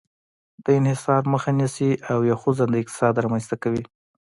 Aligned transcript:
د 0.63 0.65
انحصار 0.79 1.21
مخه 1.33 1.51
نیسي 1.59 1.91
او 2.11 2.19
یو 2.29 2.37
خوځنده 2.41 2.77
اقتصاد 2.81 3.13
رامنځته 3.23 3.55
کوي. 3.63 3.83